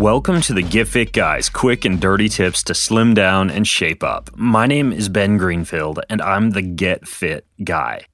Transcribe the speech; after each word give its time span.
Welcome 0.00 0.40
to 0.42 0.54
the 0.54 0.62
Get 0.62 0.88
Fit 0.88 1.12
Guys 1.12 1.50
quick 1.50 1.84
and 1.84 2.00
dirty 2.00 2.30
tips 2.30 2.62
to 2.62 2.74
slim 2.74 3.12
down 3.12 3.50
and 3.50 3.68
shape 3.68 4.02
up. 4.02 4.30
My 4.34 4.66
name 4.66 4.94
is 4.94 5.10
Ben 5.10 5.36
Greenfield, 5.36 6.00
and 6.08 6.22
I'm 6.22 6.52
the 6.52 6.62
Get 6.62 7.06
Fit 7.06 7.44
Guy. 7.62 8.06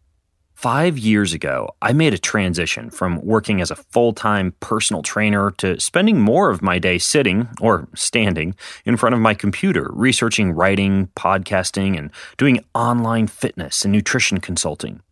Five 0.52 0.98
years 0.98 1.32
ago, 1.32 1.76
I 1.80 1.92
made 1.92 2.12
a 2.12 2.18
transition 2.18 2.90
from 2.90 3.24
working 3.24 3.60
as 3.60 3.70
a 3.70 3.76
full 3.76 4.12
time 4.12 4.52
personal 4.58 5.04
trainer 5.04 5.52
to 5.58 5.78
spending 5.78 6.20
more 6.20 6.50
of 6.50 6.60
my 6.60 6.80
day 6.80 6.98
sitting 6.98 7.48
or 7.60 7.86
standing 7.94 8.56
in 8.84 8.96
front 8.96 9.14
of 9.14 9.20
my 9.20 9.34
computer, 9.34 9.88
researching 9.92 10.50
writing, 10.50 11.06
podcasting, 11.14 11.96
and 11.96 12.10
doing 12.36 12.64
online 12.74 13.28
fitness 13.28 13.84
and 13.84 13.92
nutrition 13.92 14.38
consulting 14.40 15.02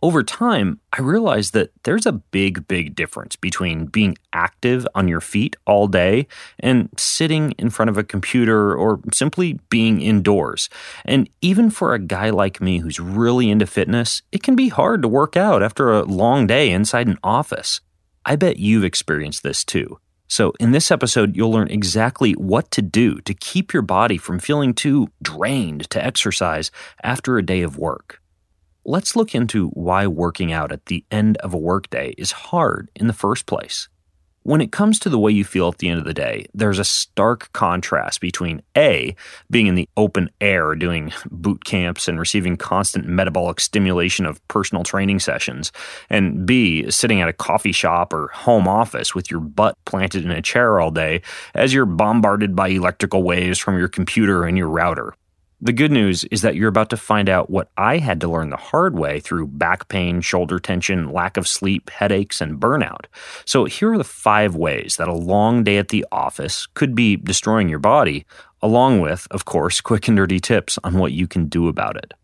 over 0.00 0.22
time, 0.22 0.80
I 0.92 1.00
realized 1.00 1.54
that 1.54 1.72
there's 1.82 2.06
a 2.06 2.12
big, 2.12 2.68
big 2.68 2.94
difference 2.94 3.34
between 3.34 3.86
being 3.86 4.16
active 4.32 4.86
on 4.94 5.08
your 5.08 5.20
feet 5.20 5.56
all 5.66 5.88
day 5.88 6.28
and 6.60 6.88
sitting 6.96 7.52
in 7.58 7.70
front 7.70 7.88
of 7.88 7.98
a 7.98 8.04
computer 8.04 8.76
or 8.76 9.00
simply 9.12 9.58
being 9.70 10.00
indoors. 10.00 10.68
And 11.04 11.28
even 11.40 11.70
for 11.70 11.94
a 11.94 11.98
guy 11.98 12.30
like 12.30 12.60
me 12.60 12.78
who's 12.78 13.00
really 13.00 13.50
into 13.50 13.66
fitness, 13.66 14.22
it 14.30 14.42
can 14.42 14.54
be 14.54 14.68
hard 14.68 15.02
to 15.02 15.08
work 15.08 15.36
out 15.36 15.62
after 15.62 15.92
a 15.92 16.04
long 16.04 16.46
day 16.46 16.70
inside 16.70 17.08
an 17.08 17.18
office. 17.24 17.80
I 18.24 18.36
bet 18.36 18.58
you've 18.58 18.84
experienced 18.84 19.42
this 19.42 19.64
too. 19.64 19.98
So, 20.30 20.52
in 20.60 20.72
this 20.72 20.90
episode, 20.90 21.34
you'll 21.34 21.52
learn 21.52 21.70
exactly 21.70 22.32
what 22.32 22.70
to 22.72 22.82
do 22.82 23.18
to 23.22 23.32
keep 23.32 23.72
your 23.72 23.82
body 23.82 24.18
from 24.18 24.38
feeling 24.38 24.74
too 24.74 25.08
drained 25.22 25.88
to 25.88 26.04
exercise 26.04 26.70
after 27.02 27.38
a 27.38 27.44
day 27.44 27.62
of 27.62 27.78
work 27.78 28.20
let's 28.88 29.14
look 29.14 29.34
into 29.34 29.68
why 29.68 30.06
working 30.06 30.50
out 30.50 30.72
at 30.72 30.86
the 30.86 31.04
end 31.10 31.36
of 31.38 31.52
a 31.52 31.58
workday 31.58 32.14
is 32.16 32.32
hard 32.32 32.88
in 32.96 33.06
the 33.06 33.12
first 33.12 33.44
place. 33.44 33.86
When 34.44 34.62
it 34.62 34.72
comes 34.72 34.98
to 35.00 35.10
the 35.10 35.18
way 35.18 35.30
you 35.30 35.44
feel 35.44 35.68
at 35.68 35.76
the 35.76 35.90
end 35.90 35.98
of 35.98 36.06
the 36.06 36.14
day, 36.14 36.46
there's 36.54 36.78
a 36.78 36.84
stark 36.84 37.52
contrast 37.52 38.22
between 38.22 38.62
A, 38.78 39.14
being 39.50 39.66
in 39.66 39.74
the 39.74 39.90
open 39.98 40.30
air 40.40 40.74
doing 40.74 41.12
boot 41.30 41.66
camps 41.66 42.08
and 42.08 42.18
receiving 42.18 42.56
constant 42.56 43.06
metabolic 43.06 43.60
stimulation 43.60 44.24
of 44.24 44.46
personal 44.48 44.84
training 44.84 45.20
sessions, 45.20 45.70
and 46.08 46.46
B, 46.46 46.90
sitting 46.90 47.20
at 47.20 47.28
a 47.28 47.34
coffee 47.34 47.72
shop 47.72 48.14
or 48.14 48.28
home 48.28 48.66
office 48.66 49.14
with 49.14 49.30
your 49.30 49.40
butt 49.40 49.76
planted 49.84 50.24
in 50.24 50.30
a 50.30 50.40
chair 50.40 50.80
all 50.80 50.90
day 50.90 51.20
as 51.54 51.74
you're 51.74 51.84
bombarded 51.84 52.56
by 52.56 52.68
electrical 52.68 53.22
waves 53.22 53.58
from 53.58 53.76
your 53.76 53.88
computer 53.88 54.44
and 54.44 54.56
your 54.56 54.68
router. 54.68 55.12
The 55.60 55.72
good 55.72 55.90
news 55.90 56.22
is 56.24 56.42
that 56.42 56.54
you're 56.54 56.68
about 56.68 56.90
to 56.90 56.96
find 56.96 57.28
out 57.28 57.50
what 57.50 57.68
I 57.76 57.98
had 57.98 58.20
to 58.20 58.28
learn 58.28 58.50
the 58.50 58.56
hard 58.56 58.96
way 58.96 59.18
through 59.18 59.48
back 59.48 59.88
pain, 59.88 60.20
shoulder 60.20 60.60
tension, 60.60 61.10
lack 61.10 61.36
of 61.36 61.48
sleep, 61.48 61.90
headaches, 61.90 62.40
and 62.40 62.60
burnout. 62.60 63.06
So, 63.44 63.64
here 63.64 63.92
are 63.92 63.98
the 63.98 64.04
five 64.04 64.54
ways 64.54 64.96
that 64.96 65.08
a 65.08 65.12
long 65.12 65.64
day 65.64 65.78
at 65.78 65.88
the 65.88 66.06
office 66.12 66.66
could 66.74 66.94
be 66.94 67.16
destroying 67.16 67.68
your 67.68 67.80
body, 67.80 68.24
along 68.62 69.00
with, 69.00 69.26
of 69.32 69.46
course, 69.46 69.80
quick 69.80 70.06
and 70.06 70.16
dirty 70.16 70.38
tips 70.38 70.78
on 70.84 70.96
what 70.96 71.10
you 71.10 71.26
can 71.26 71.48
do 71.48 71.66
about 71.66 71.96
it. 71.96 72.14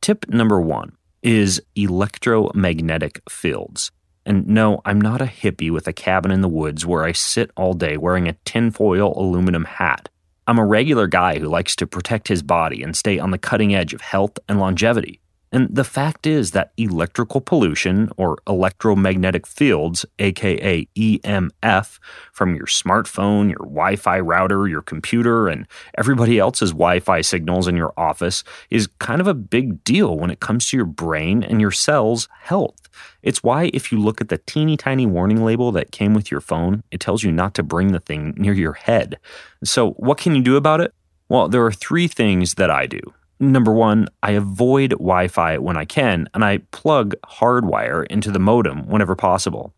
Tip 0.00 0.28
number 0.28 0.60
one 0.60 0.96
is 1.22 1.62
electromagnetic 1.76 3.22
fields. 3.28 3.92
And 4.26 4.48
no, 4.48 4.80
I'm 4.84 5.00
not 5.00 5.20
a 5.20 5.26
hippie 5.26 5.70
with 5.70 5.86
a 5.86 5.92
cabin 5.92 6.32
in 6.32 6.40
the 6.40 6.48
woods 6.48 6.84
where 6.84 7.04
I 7.04 7.12
sit 7.12 7.52
all 7.56 7.74
day 7.74 7.96
wearing 7.96 8.26
a 8.26 8.36
tinfoil 8.44 9.14
aluminum 9.16 9.64
hat. 9.64 10.08
I'm 10.52 10.58
a 10.58 10.66
regular 10.66 11.06
guy 11.06 11.38
who 11.38 11.48
likes 11.48 11.74
to 11.76 11.86
protect 11.86 12.28
his 12.28 12.42
body 12.42 12.82
and 12.82 12.94
stay 12.94 13.18
on 13.18 13.30
the 13.30 13.38
cutting 13.38 13.74
edge 13.74 13.94
of 13.94 14.02
health 14.02 14.38
and 14.50 14.60
longevity. 14.60 15.21
And 15.52 15.68
the 15.74 15.84
fact 15.84 16.26
is 16.26 16.52
that 16.52 16.72
electrical 16.78 17.42
pollution 17.42 18.10
or 18.16 18.38
electromagnetic 18.48 19.46
fields, 19.46 20.06
aka 20.18 20.88
EMF, 20.96 21.98
from 22.32 22.56
your 22.56 22.66
smartphone, 22.66 23.48
your 23.50 23.58
Wi 23.58 23.96
Fi 23.96 24.18
router, 24.18 24.66
your 24.66 24.80
computer, 24.80 25.48
and 25.48 25.68
everybody 25.98 26.38
else's 26.38 26.70
Wi 26.70 27.00
Fi 27.00 27.20
signals 27.20 27.68
in 27.68 27.76
your 27.76 27.92
office 27.98 28.42
is 28.70 28.88
kind 28.98 29.20
of 29.20 29.26
a 29.26 29.34
big 29.34 29.84
deal 29.84 30.16
when 30.16 30.30
it 30.30 30.40
comes 30.40 30.70
to 30.70 30.76
your 30.78 30.86
brain 30.86 31.42
and 31.42 31.60
your 31.60 31.70
cells' 31.70 32.28
health. 32.40 32.88
It's 33.22 33.42
why, 33.42 33.70
if 33.74 33.92
you 33.92 33.98
look 33.98 34.20
at 34.22 34.30
the 34.30 34.38
teeny 34.38 34.78
tiny 34.78 35.06
warning 35.06 35.44
label 35.44 35.70
that 35.72 35.92
came 35.92 36.14
with 36.14 36.30
your 36.30 36.40
phone, 36.40 36.82
it 36.90 37.00
tells 37.00 37.22
you 37.22 37.30
not 37.30 37.54
to 37.54 37.62
bring 37.62 37.92
the 37.92 38.00
thing 38.00 38.34
near 38.38 38.54
your 38.54 38.72
head. 38.72 39.18
So, 39.62 39.90
what 39.92 40.18
can 40.18 40.34
you 40.34 40.42
do 40.42 40.56
about 40.56 40.80
it? 40.80 40.94
Well, 41.28 41.48
there 41.48 41.64
are 41.64 41.72
three 41.72 42.08
things 42.08 42.54
that 42.54 42.70
I 42.70 42.86
do. 42.86 43.00
Number 43.42 43.72
one, 43.72 44.06
I 44.22 44.30
avoid 44.32 44.90
Wi 44.92 45.26
Fi 45.26 45.58
when 45.58 45.76
I 45.76 45.84
can, 45.84 46.28
and 46.32 46.44
I 46.44 46.58
plug 46.70 47.16
hardwire 47.26 48.06
into 48.06 48.30
the 48.30 48.38
modem 48.38 48.86
whenever 48.86 49.16
possible. 49.16 49.74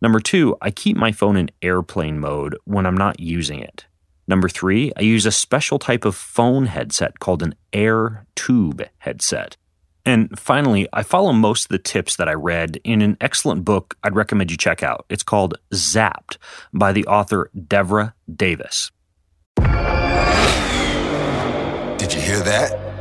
Number 0.00 0.20
two, 0.20 0.56
I 0.62 0.70
keep 0.70 0.96
my 0.96 1.10
phone 1.10 1.36
in 1.36 1.50
airplane 1.60 2.20
mode 2.20 2.56
when 2.64 2.86
I'm 2.86 2.96
not 2.96 3.18
using 3.18 3.58
it. 3.58 3.86
Number 4.28 4.48
three, 4.48 4.92
I 4.96 5.02
use 5.02 5.26
a 5.26 5.32
special 5.32 5.80
type 5.80 6.04
of 6.04 6.14
phone 6.14 6.66
headset 6.66 7.18
called 7.18 7.42
an 7.42 7.56
Air 7.72 8.24
Tube 8.36 8.84
headset. 8.98 9.56
And 10.06 10.38
finally, 10.38 10.86
I 10.92 11.02
follow 11.02 11.32
most 11.32 11.64
of 11.64 11.70
the 11.70 11.80
tips 11.80 12.14
that 12.16 12.28
I 12.28 12.34
read 12.34 12.78
in 12.84 13.02
an 13.02 13.16
excellent 13.20 13.64
book 13.64 13.96
I'd 14.04 14.14
recommend 14.14 14.52
you 14.52 14.56
check 14.56 14.84
out. 14.84 15.06
It's 15.08 15.24
called 15.24 15.58
Zapped 15.74 16.36
by 16.72 16.92
the 16.92 17.04
author 17.06 17.50
Devra 17.56 18.12
Davis. 18.32 18.92
Did 21.96 22.14
you 22.14 22.20
hear 22.20 22.38
that? 22.44 22.87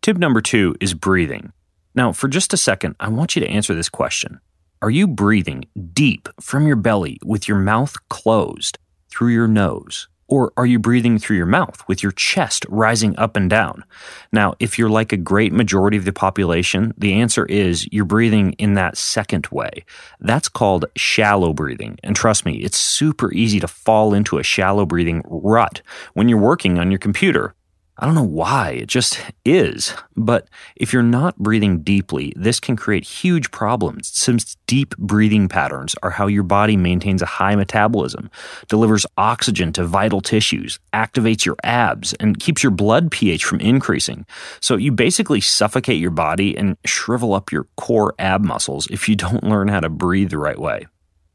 Tip 0.00 0.16
number 0.16 0.40
two 0.40 0.74
is 0.80 0.94
breathing. 0.94 1.52
Now, 1.94 2.12
for 2.12 2.28
just 2.28 2.54
a 2.54 2.56
second, 2.56 2.94
I 3.00 3.08
want 3.08 3.34
you 3.34 3.40
to 3.40 3.48
answer 3.48 3.74
this 3.74 3.88
question 3.88 4.40
Are 4.80 4.90
you 4.90 5.08
breathing 5.08 5.64
deep 5.92 6.28
from 6.40 6.66
your 6.66 6.76
belly 6.76 7.18
with 7.24 7.48
your 7.48 7.58
mouth 7.58 7.96
closed 8.08 8.78
through 9.10 9.32
your 9.32 9.48
nose? 9.48 10.08
Or 10.30 10.52
are 10.58 10.66
you 10.66 10.78
breathing 10.78 11.18
through 11.18 11.38
your 11.38 11.46
mouth 11.46 11.82
with 11.88 12.02
your 12.02 12.12
chest 12.12 12.66
rising 12.68 13.18
up 13.18 13.34
and 13.34 13.48
down? 13.48 13.82
Now, 14.30 14.54
if 14.60 14.78
you're 14.78 14.90
like 14.90 15.10
a 15.10 15.16
great 15.16 15.54
majority 15.54 15.96
of 15.96 16.04
the 16.04 16.12
population, 16.12 16.92
the 16.98 17.14
answer 17.14 17.46
is 17.46 17.88
you're 17.90 18.04
breathing 18.04 18.52
in 18.52 18.74
that 18.74 18.98
second 18.98 19.46
way. 19.46 19.84
That's 20.20 20.50
called 20.50 20.84
shallow 20.96 21.54
breathing. 21.54 21.98
And 22.04 22.14
trust 22.14 22.44
me, 22.44 22.58
it's 22.58 22.76
super 22.76 23.32
easy 23.32 23.58
to 23.60 23.68
fall 23.68 24.12
into 24.12 24.36
a 24.36 24.42
shallow 24.42 24.84
breathing 24.84 25.22
rut 25.26 25.80
when 26.12 26.28
you're 26.28 26.38
working 26.38 26.78
on 26.78 26.90
your 26.90 27.00
computer. 27.00 27.54
I 28.00 28.06
don't 28.06 28.14
know 28.14 28.22
why, 28.22 28.70
it 28.70 28.86
just 28.86 29.20
is. 29.44 29.92
But 30.16 30.48
if 30.76 30.92
you're 30.92 31.02
not 31.02 31.36
breathing 31.36 31.82
deeply, 31.82 32.32
this 32.36 32.60
can 32.60 32.76
create 32.76 33.04
huge 33.04 33.50
problems 33.50 34.12
since 34.14 34.56
deep 34.68 34.96
breathing 34.98 35.48
patterns 35.48 35.96
are 36.00 36.10
how 36.10 36.28
your 36.28 36.44
body 36.44 36.76
maintains 36.76 37.22
a 37.22 37.26
high 37.26 37.56
metabolism, 37.56 38.30
delivers 38.68 39.04
oxygen 39.16 39.72
to 39.72 39.84
vital 39.84 40.20
tissues, 40.20 40.78
activates 40.94 41.44
your 41.44 41.56
abs, 41.64 42.12
and 42.14 42.38
keeps 42.38 42.62
your 42.62 42.70
blood 42.70 43.10
pH 43.10 43.44
from 43.44 43.58
increasing. 43.58 44.24
So 44.60 44.76
you 44.76 44.92
basically 44.92 45.40
suffocate 45.40 46.00
your 46.00 46.12
body 46.12 46.56
and 46.56 46.76
shrivel 46.84 47.34
up 47.34 47.50
your 47.50 47.66
core 47.76 48.14
ab 48.20 48.44
muscles 48.44 48.86
if 48.92 49.08
you 49.08 49.16
don't 49.16 49.42
learn 49.48 49.66
how 49.66 49.80
to 49.80 49.88
breathe 49.88 50.30
the 50.30 50.38
right 50.38 50.58
way. 50.58 50.86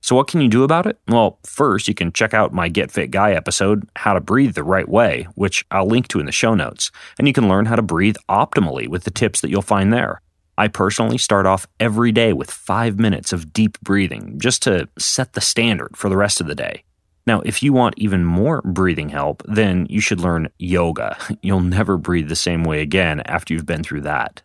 So, 0.04 0.18
what 0.18 0.28
can 0.28 0.42
you 0.42 0.50
do 0.50 0.64
about 0.64 0.86
it? 0.86 1.00
Well, 1.08 1.40
first, 1.46 1.88
you 1.88 1.94
can 1.94 2.12
check 2.12 2.34
out 2.34 2.54
my 2.54 2.68
Get 2.68 2.92
Fit 2.92 3.10
Guy 3.10 3.32
episode, 3.32 3.88
How 3.96 4.14
to 4.14 4.20
Breathe 4.20 4.54
the 4.54 4.62
Right 4.62 4.88
Way, 4.88 5.28
which 5.36 5.66
I'll 5.72 5.88
link 5.88 6.10
to 6.10 6.20
in 6.20 6.26
the 6.26 6.34
show 6.34 6.54
notes. 6.54 6.92
And 7.18 7.26
you 7.26 7.34
can 7.34 7.48
learn 7.48 7.68
how 7.68 7.78
to 7.78 7.82
breathe 7.82 8.18
optimally 8.28 8.90
with 8.90 9.06
the 9.06 9.12
tips 9.12 9.40
that 9.40 9.50
you'll 9.50 9.62
find 9.62 9.94
there. 9.94 10.20
I 10.58 10.68
personally 10.68 11.18
start 11.18 11.46
off 11.46 11.68
every 11.80 12.12
day 12.12 12.34
with 12.34 12.52
five 12.52 13.00
minutes 13.00 13.32
of 13.32 13.54
deep 13.54 13.80
breathing 13.80 14.40
just 14.40 14.62
to 14.64 14.90
set 15.00 15.34
the 15.34 15.42
standard 15.42 15.96
for 15.96 16.10
the 16.10 16.18
rest 16.18 16.42
of 16.42 16.48
the 16.48 16.56
day. 16.56 16.84
Now, 17.26 17.40
if 17.46 17.64
you 17.64 17.72
want 17.72 17.96
even 17.98 18.26
more 18.26 18.62
breathing 18.64 19.08
help, 19.08 19.42
then 19.48 19.88
you 19.90 20.02
should 20.02 20.20
learn 20.20 20.50
yoga. 20.60 21.18
You'll 21.42 21.62
never 21.62 21.96
breathe 21.96 22.28
the 22.28 22.36
same 22.36 22.66
way 22.66 22.82
again 22.82 23.22
after 23.22 23.54
you've 23.54 23.66
been 23.66 23.84
through 23.84 24.02
that. 24.02 24.42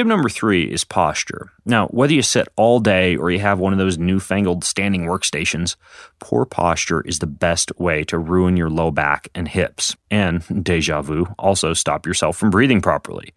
Tip 0.00 0.06
number 0.06 0.30
three 0.30 0.62
is 0.62 0.82
posture. 0.82 1.52
Now, 1.66 1.88
whether 1.88 2.14
you 2.14 2.22
sit 2.22 2.48
all 2.56 2.80
day 2.80 3.16
or 3.16 3.30
you 3.30 3.38
have 3.40 3.58
one 3.58 3.74
of 3.74 3.78
those 3.78 3.98
newfangled 3.98 4.64
standing 4.64 5.04
workstations, 5.04 5.76
poor 6.20 6.46
posture 6.46 7.02
is 7.02 7.18
the 7.18 7.26
best 7.26 7.70
way 7.78 8.04
to 8.04 8.16
ruin 8.16 8.56
your 8.56 8.70
low 8.70 8.90
back 8.90 9.28
and 9.34 9.46
hips. 9.46 9.94
And, 10.10 10.64
deja 10.64 11.02
vu, 11.02 11.26
also 11.38 11.74
stop 11.74 12.06
yourself 12.06 12.38
from 12.38 12.48
breathing 12.48 12.80
properly. 12.80 13.34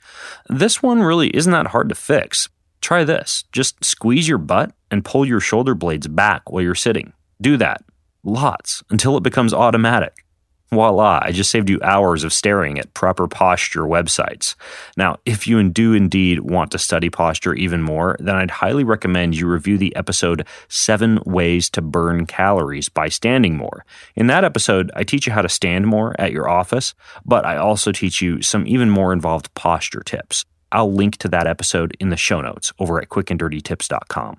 This 0.47 0.81
one 0.81 1.01
really 1.01 1.35
isn't 1.35 1.51
that 1.51 1.67
hard 1.67 1.89
to 1.89 1.95
fix. 1.95 2.47
Try 2.79 3.03
this 3.03 3.43
just 3.51 3.83
squeeze 3.83 4.29
your 4.29 4.37
butt 4.37 4.71
and 4.89 5.03
pull 5.03 5.25
your 5.25 5.41
shoulder 5.41 5.75
blades 5.75 6.07
back 6.07 6.49
while 6.49 6.63
you're 6.63 6.75
sitting. 6.75 7.11
Do 7.41 7.57
that. 7.57 7.83
Lots 8.23 8.85
until 8.89 9.17
it 9.17 9.23
becomes 9.23 9.53
automatic. 9.53 10.22
Voila, 10.71 11.19
I 11.21 11.31
just 11.31 11.51
saved 11.51 11.69
you 11.69 11.79
hours 11.83 12.23
of 12.23 12.33
staring 12.33 12.79
at 12.79 12.93
proper 12.93 13.27
posture 13.27 13.83
websites. 13.83 14.55
Now, 14.97 15.17
if 15.25 15.45
you 15.45 15.61
do 15.69 15.93
indeed 15.93 16.39
want 16.39 16.71
to 16.71 16.79
study 16.79 17.09
posture 17.09 17.53
even 17.53 17.83
more, 17.83 18.17
then 18.19 18.35
I'd 18.35 18.49
highly 18.49 18.83
recommend 18.83 19.37
you 19.37 19.47
review 19.47 19.77
the 19.77 19.95
episode 19.95 20.47
Seven 20.69 21.19
Ways 21.25 21.69
to 21.71 21.81
Burn 21.81 22.25
Calories 22.25 22.89
by 22.89 23.07
Standing 23.09 23.55
More. 23.55 23.85
In 24.15 24.27
that 24.27 24.43
episode, 24.43 24.91
I 24.95 25.03
teach 25.03 25.27
you 25.27 25.33
how 25.33 25.43
to 25.43 25.49
stand 25.49 25.85
more 25.85 26.19
at 26.19 26.31
your 26.31 26.49
office, 26.49 26.95
but 27.23 27.45
I 27.45 27.57
also 27.57 27.91
teach 27.91 28.21
you 28.21 28.41
some 28.41 28.65
even 28.65 28.89
more 28.89 29.13
involved 29.13 29.53
posture 29.53 30.01
tips. 30.03 30.43
I'll 30.71 30.91
link 30.91 31.17
to 31.17 31.27
that 31.27 31.45
episode 31.45 31.95
in 31.99 32.09
the 32.09 32.17
show 32.17 32.41
notes 32.41 32.73
over 32.79 32.99
at 32.99 33.09
quickanddirtytips.com. 33.09 34.37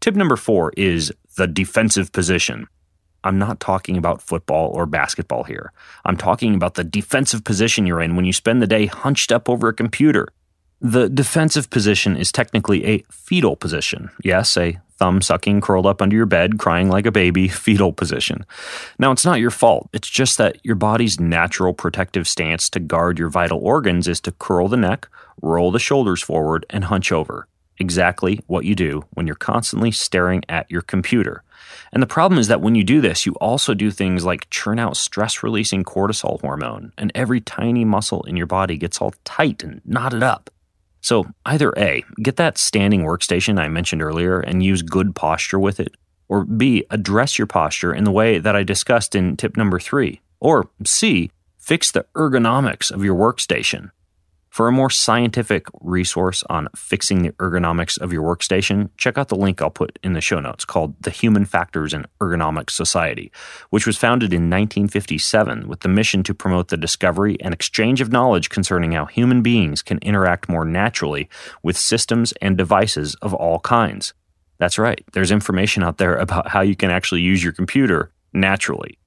Tip 0.00 0.14
number 0.16 0.36
four 0.36 0.70
is 0.76 1.10
the 1.38 1.46
defensive 1.46 2.12
position. 2.12 2.68
I'm 3.24 3.38
not 3.38 3.58
talking 3.58 3.96
about 3.96 4.22
football 4.22 4.70
or 4.70 4.86
basketball 4.86 5.44
here. 5.44 5.72
I'm 6.04 6.16
talking 6.16 6.54
about 6.54 6.74
the 6.74 6.84
defensive 6.84 7.42
position 7.42 7.86
you're 7.86 8.02
in 8.02 8.14
when 8.14 8.26
you 8.26 8.32
spend 8.32 8.62
the 8.62 8.66
day 8.66 8.86
hunched 8.86 9.32
up 9.32 9.48
over 9.48 9.68
a 9.68 9.74
computer. 9.74 10.28
The 10.80 11.08
defensive 11.08 11.70
position 11.70 12.16
is 12.16 12.30
technically 12.30 12.84
a 12.84 13.04
fetal 13.10 13.56
position. 13.56 14.10
Yes, 14.22 14.56
a 14.58 14.78
thumb 14.98 15.22
sucking, 15.22 15.62
curled 15.62 15.86
up 15.86 16.02
under 16.02 16.14
your 16.14 16.26
bed, 16.26 16.58
crying 16.58 16.90
like 16.90 17.06
a 17.06 17.12
baby, 17.12 17.48
fetal 17.64 17.92
position. 17.92 18.44
Now, 18.98 19.10
it's 19.10 19.24
not 19.24 19.40
your 19.40 19.50
fault. 19.50 19.88
It's 19.94 20.10
just 20.10 20.36
that 20.38 20.58
your 20.62 20.76
body's 20.76 21.18
natural 21.18 21.72
protective 21.72 22.28
stance 22.28 22.68
to 22.70 22.80
guard 22.80 23.18
your 23.18 23.30
vital 23.30 23.58
organs 23.60 24.06
is 24.06 24.20
to 24.20 24.32
curl 24.32 24.68
the 24.68 24.76
neck, 24.76 25.08
roll 25.40 25.70
the 25.70 25.78
shoulders 25.78 26.22
forward, 26.22 26.66
and 26.68 26.84
hunch 26.84 27.10
over. 27.10 27.48
Exactly 27.78 28.40
what 28.46 28.64
you 28.64 28.74
do 28.74 29.04
when 29.10 29.26
you're 29.26 29.36
constantly 29.36 29.90
staring 29.90 30.42
at 30.48 30.70
your 30.70 30.82
computer. 30.82 31.42
And 31.92 32.02
the 32.02 32.06
problem 32.08 32.38
is 32.38 32.48
that 32.48 32.60
when 32.60 32.74
you 32.74 32.84
do 32.84 33.00
this, 33.00 33.26
you 33.26 33.34
also 33.34 33.74
do 33.74 33.90
things 33.90 34.24
like 34.24 34.50
churn 34.50 34.78
out 34.78 34.96
stress 34.96 35.42
releasing 35.42 35.84
cortisol 35.84 36.40
hormone, 36.40 36.92
and 36.96 37.10
every 37.14 37.40
tiny 37.40 37.84
muscle 37.84 38.22
in 38.24 38.36
your 38.36 38.46
body 38.46 38.76
gets 38.76 39.00
all 39.00 39.14
tight 39.24 39.62
and 39.62 39.80
knotted 39.84 40.22
up. 40.22 40.50
So, 41.00 41.26
either 41.44 41.72
A, 41.76 42.04
get 42.22 42.36
that 42.36 42.58
standing 42.58 43.02
workstation 43.02 43.58
I 43.58 43.68
mentioned 43.68 44.02
earlier 44.02 44.40
and 44.40 44.64
use 44.64 44.82
good 44.82 45.14
posture 45.14 45.58
with 45.58 45.78
it, 45.78 45.94
or 46.28 46.44
B, 46.44 46.84
address 46.90 47.38
your 47.38 47.46
posture 47.46 47.92
in 47.92 48.04
the 48.04 48.10
way 48.10 48.38
that 48.38 48.56
I 48.56 48.62
discussed 48.62 49.14
in 49.14 49.36
tip 49.36 49.56
number 49.56 49.78
three, 49.78 50.20
or 50.40 50.68
C, 50.86 51.30
fix 51.58 51.90
the 51.90 52.06
ergonomics 52.14 52.90
of 52.90 53.04
your 53.04 53.14
workstation. 53.14 53.90
For 54.54 54.68
a 54.68 54.72
more 54.72 54.88
scientific 54.88 55.66
resource 55.80 56.44
on 56.48 56.68
fixing 56.76 57.22
the 57.22 57.32
ergonomics 57.32 58.00
of 58.00 58.12
your 58.12 58.22
workstation, 58.22 58.90
check 58.96 59.18
out 59.18 59.26
the 59.26 59.34
link 59.34 59.60
I'll 59.60 59.68
put 59.68 59.98
in 60.00 60.12
the 60.12 60.20
show 60.20 60.38
notes 60.38 60.64
called 60.64 60.94
The 61.02 61.10
Human 61.10 61.44
Factors 61.44 61.92
and 61.92 62.06
Ergonomics 62.20 62.70
Society, 62.70 63.32
which 63.70 63.84
was 63.84 63.98
founded 63.98 64.32
in 64.32 64.42
1957 64.42 65.66
with 65.66 65.80
the 65.80 65.88
mission 65.88 66.22
to 66.22 66.34
promote 66.34 66.68
the 66.68 66.76
discovery 66.76 67.36
and 67.40 67.52
exchange 67.52 68.00
of 68.00 68.12
knowledge 68.12 68.48
concerning 68.48 68.92
how 68.92 69.06
human 69.06 69.42
beings 69.42 69.82
can 69.82 69.98
interact 70.02 70.48
more 70.48 70.64
naturally 70.64 71.28
with 71.64 71.76
systems 71.76 72.32
and 72.40 72.56
devices 72.56 73.16
of 73.16 73.34
all 73.34 73.58
kinds. 73.58 74.14
That's 74.58 74.78
right, 74.78 75.04
there's 75.14 75.32
information 75.32 75.82
out 75.82 75.98
there 75.98 76.14
about 76.14 76.46
how 76.46 76.60
you 76.60 76.76
can 76.76 76.92
actually 76.92 77.22
use 77.22 77.42
your 77.42 77.52
computer 77.52 78.12
naturally. 78.32 79.00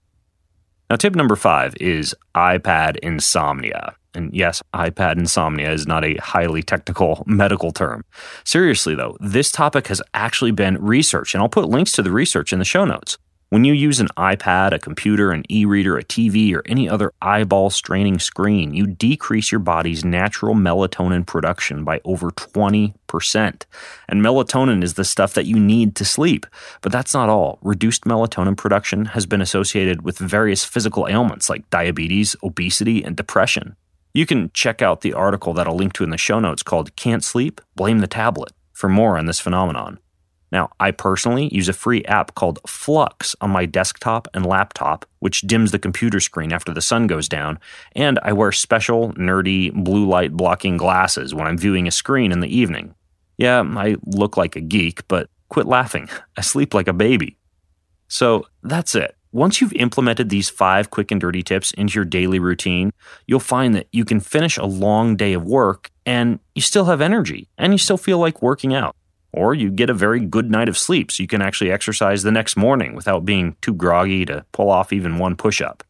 Now, 0.89 0.97
tip 0.97 1.15
number 1.15 1.37
five 1.37 1.73
is 1.79 2.13
iPad 2.35 2.97
insomnia. 2.97 3.95
And 4.17 4.33
yes, 4.33 4.63
iPad 4.73 5.17
insomnia 5.17 5.71
is 5.71 5.85
not 5.85 6.03
a 6.03 6.15
highly 6.15 6.63
technical 6.63 7.23
medical 7.27 7.71
term. 7.71 8.03
Seriously, 8.43 8.95
though, 8.95 9.15
this 9.19 9.51
topic 9.51 9.87
has 9.87 10.01
actually 10.15 10.51
been 10.51 10.81
researched, 10.81 11.35
and 11.35 11.41
I'll 11.41 11.49
put 11.49 11.69
links 11.69 11.91
to 11.93 12.01
the 12.01 12.11
research 12.11 12.51
in 12.51 12.57
the 12.57 12.65
show 12.65 12.83
notes. 12.83 13.19
When 13.49 13.63
you 13.63 13.71
use 13.71 14.01
an 14.01 14.09
iPad, 14.17 14.73
a 14.73 14.79
computer, 14.79 15.31
an 15.31 15.43
e 15.49 15.63
reader, 15.63 15.97
a 15.97 16.03
TV, 16.03 16.53
or 16.53 16.63
any 16.65 16.89
other 16.89 17.13
eyeball 17.21 17.69
straining 17.69 18.19
screen, 18.19 18.73
you 18.73 18.87
decrease 18.87 19.53
your 19.53 19.59
body's 19.59 20.03
natural 20.03 20.53
melatonin 20.53 21.25
production 21.25 21.85
by 21.85 22.01
over 22.03 22.31
20%. 22.31 22.93
And 24.09 24.21
melatonin 24.21 24.83
is 24.83 24.95
the 24.95 25.05
stuff 25.05 25.33
that 25.35 25.45
you 25.45 25.57
need 25.59 25.95
to 25.95 26.03
sleep. 26.03 26.45
But 26.81 26.91
that's 26.91 27.13
not 27.13 27.29
all. 27.29 27.59
Reduced 27.61 28.03
melatonin 28.03 28.57
production 28.57 29.05
has 29.05 29.25
been 29.25 29.41
associated 29.41 30.01
with 30.01 30.17
various 30.17 30.65
physical 30.65 31.07
ailments 31.07 31.49
like 31.49 31.69
diabetes, 31.69 32.35
obesity, 32.43 33.01
and 33.01 33.15
depression. 33.15 33.77
You 34.17 34.25
can 34.25 34.49
check 34.51 34.81
out 34.81 35.01
the 35.01 35.13
article 35.13 35.53
that 35.53 35.67
I'll 35.67 35.75
link 35.75 35.93
to 35.93 36.03
in 36.03 36.09
the 36.09 36.17
show 36.17 36.39
notes 36.39 36.63
called 36.63 36.95
Can't 36.95 37.23
Sleep? 37.23 37.61
Blame 37.75 37.99
the 37.99 38.07
Tablet 38.07 38.51
for 38.73 38.89
more 38.89 39.15
on 39.15 39.27
this 39.27 39.39
phenomenon. 39.39 39.99
Now, 40.51 40.71
I 40.79 40.89
personally 40.89 41.53
use 41.53 41.69
a 41.69 41.73
free 41.73 42.03
app 42.05 42.33
called 42.33 42.57
Flux 42.65 43.35
on 43.41 43.51
my 43.51 43.67
desktop 43.67 44.27
and 44.33 44.43
laptop, 44.43 45.05
which 45.19 45.41
dims 45.41 45.69
the 45.69 45.77
computer 45.77 46.19
screen 46.19 46.51
after 46.51 46.73
the 46.73 46.81
sun 46.81 47.05
goes 47.05 47.29
down, 47.29 47.59
and 47.91 48.17
I 48.23 48.33
wear 48.33 48.51
special, 48.51 49.13
nerdy, 49.13 49.71
blue 49.71 50.07
light 50.07 50.33
blocking 50.33 50.77
glasses 50.77 51.35
when 51.35 51.45
I'm 51.45 51.59
viewing 51.59 51.87
a 51.87 51.91
screen 51.91 52.31
in 52.31 52.39
the 52.39 52.49
evening. 52.49 52.95
Yeah, 53.37 53.61
I 53.75 53.97
look 54.03 54.35
like 54.35 54.55
a 54.55 54.61
geek, 54.61 55.07
but 55.07 55.29
quit 55.49 55.67
laughing. 55.67 56.09
I 56.37 56.41
sleep 56.41 56.73
like 56.73 56.87
a 56.87 56.93
baby. 56.93 57.37
So 58.07 58.47
that's 58.63 58.95
it. 58.95 59.15
Once 59.31 59.59
you've 59.59 59.73
implemented 59.73 60.29
these 60.29 60.49
five 60.49 60.89
quick 60.89 61.11
and 61.11 61.19
dirty 61.19 61.43
tips 61.43 61.71
into 61.71 61.95
your 61.95 62.05
daily 62.05 62.39
routine, 62.39 62.91
you'll 63.27 63.39
find 63.39 63.75
that 63.75 63.87
you 63.91 64.05
can 64.05 64.19
finish 64.19 64.57
a 64.57 64.65
long 64.65 65.15
day 65.15 65.33
of 65.33 65.43
work 65.43 65.91
and 66.05 66.39
you 66.55 66.61
still 66.61 66.85
have 66.85 67.01
energy 67.01 67.47
and 67.57 67.73
you 67.73 67.77
still 67.77 67.97
feel 67.97 68.19
like 68.19 68.41
working 68.41 68.73
out. 68.73 68.95
Or 69.33 69.53
you 69.53 69.69
get 69.69 69.89
a 69.89 69.93
very 69.93 70.21
good 70.21 70.49
night 70.49 70.69
of 70.69 70.77
sleep 70.77 71.11
so 71.11 71.21
you 71.21 71.27
can 71.27 71.41
actually 71.41 71.71
exercise 71.71 72.23
the 72.23 72.31
next 72.31 72.55
morning 72.55 72.95
without 72.95 73.25
being 73.25 73.55
too 73.61 73.73
groggy 73.73 74.25
to 74.25 74.45
pull 74.51 74.69
off 74.69 74.93
even 74.93 75.17
one 75.17 75.35
push 75.35 75.61
up. 75.61 75.83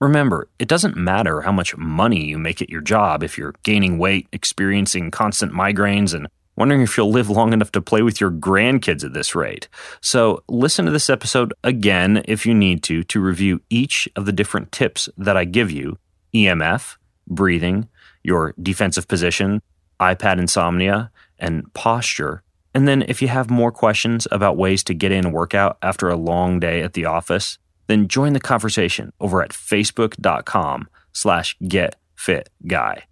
Remember, 0.00 0.48
it 0.58 0.66
doesn't 0.66 0.96
matter 0.96 1.42
how 1.42 1.52
much 1.52 1.76
money 1.76 2.24
you 2.24 2.38
make 2.38 2.62
at 2.62 2.70
your 2.70 2.80
job 2.80 3.22
if 3.22 3.36
you're 3.36 3.54
gaining 3.64 3.98
weight, 3.98 4.26
experiencing 4.32 5.10
constant 5.10 5.52
migraines, 5.52 6.14
and 6.14 6.26
wondering 6.60 6.82
if 6.82 6.96
you'll 6.96 7.10
live 7.10 7.30
long 7.30 7.54
enough 7.54 7.72
to 7.72 7.80
play 7.80 8.02
with 8.02 8.20
your 8.20 8.30
grandkids 8.30 9.02
at 9.02 9.14
this 9.14 9.34
rate. 9.34 9.66
So, 10.02 10.44
listen 10.46 10.84
to 10.84 10.90
this 10.90 11.08
episode 11.08 11.54
again 11.64 12.22
if 12.26 12.44
you 12.44 12.54
need 12.54 12.82
to 12.84 13.02
to 13.04 13.18
review 13.18 13.62
each 13.70 14.08
of 14.14 14.26
the 14.26 14.32
different 14.32 14.70
tips 14.70 15.08
that 15.16 15.38
I 15.38 15.44
give 15.46 15.70
you 15.70 15.96
EMF, 16.34 16.96
breathing, 17.26 17.88
your 18.22 18.54
defensive 18.62 19.08
position, 19.08 19.62
iPad 19.98 20.38
insomnia, 20.38 21.10
and 21.38 21.72
posture. 21.72 22.42
And 22.74 22.86
then, 22.86 23.02
if 23.08 23.22
you 23.22 23.28
have 23.28 23.50
more 23.50 23.72
questions 23.72 24.28
about 24.30 24.58
ways 24.58 24.84
to 24.84 24.94
get 24.94 25.12
in 25.12 25.24
a 25.24 25.30
workout 25.30 25.78
after 25.80 26.10
a 26.10 26.16
long 26.16 26.60
day 26.60 26.82
at 26.82 26.92
the 26.92 27.06
office, 27.06 27.58
then 27.86 28.06
join 28.06 28.34
the 28.34 28.40
conversation 28.40 29.12
over 29.18 29.42
at 29.42 29.50
facebook.com 29.50 30.88
slash 31.12 31.56
getfitguy. 31.62 33.02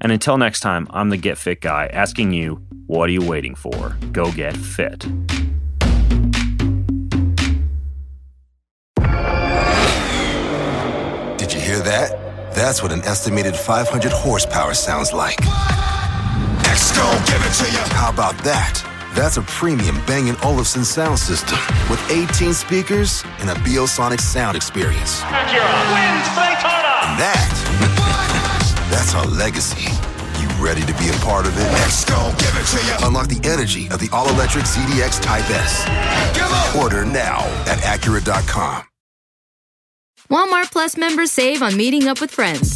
And 0.00 0.12
until 0.12 0.38
next 0.38 0.60
time, 0.60 0.86
I'm 0.90 1.08
the 1.10 1.16
Get 1.16 1.38
Fit 1.38 1.60
Guy 1.60 1.86
asking 1.92 2.32
you, 2.32 2.60
what 2.86 3.08
are 3.08 3.12
you 3.12 3.24
waiting 3.24 3.54
for? 3.54 3.96
Go 4.12 4.30
get 4.30 4.56
fit. 4.56 5.00
Did 11.38 11.52
you 11.52 11.60
hear 11.60 11.80
that? 11.80 12.52
That's 12.54 12.82
what 12.82 12.92
an 12.92 13.02
estimated 13.02 13.56
500 13.56 14.12
horsepower 14.12 14.74
sounds 14.74 15.12
like. 15.12 15.38
X-Gon, 16.66 17.18
give 17.26 17.42
it 17.44 17.54
to 17.64 17.70
you. 17.72 17.82
How 17.94 18.10
about 18.10 18.36
that? 18.44 18.82
That's 19.14 19.38
a 19.38 19.42
premium 19.42 19.96
Bang 20.06 20.34
& 20.40 20.44
Olufsen 20.44 20.84
sound 20.84 21.18
system 21.18 21.58
with 21.88 22.00
18 22.10 22.52
speakers 22.52 23.24
and 23.38 23.48
a 23.48 23.54
Biosonic 23.54 24.20
sound 24.20 24.56
experience. 24.56 25.20
Acura 25.22 25.72
wins 25.92 26.28
Daytona. 26.36 26.92
And 27.08 27.16
that, 27.16 27.48
that's 29.16 29.26
our 29.26 29.38
legacy. 29.38 29.90
You 30.40 30.48
ready 30.64 30.82
to 30.82 30.94
be 30.98 31.08
a 31.08 31.18
part 31.24 31.46
of 31.46 31.56
it? 31.56 31.66
X-Gon, 31.84 32.32
give 32.32 32.54
it 32.54 32.66
to 32.66 32.86
you. 32.86 33.06
Unlock 33.06 33.28
the 33.28 33.48
energy 33.48 33.86
of 33.88 34.00
the 34.00 34.08
all-electric 34.12 34.64
ZDX 34.64 35.22
Type 35.22 35.48
S. 35.50 36.76
Order 36.76 37.04
now 37.04 37.40
at 37.66 37.78
Acura.com. 37.78 38.82
Walmart 40.30 40.72
Plus 40.72 40.96
members 40.96 41.30
save 41.30 41.62
on 41.62 41.76
meeting 41.76 42.08
up 42.08 42.20
with 42.20 42.30
friends. 42.30 42.75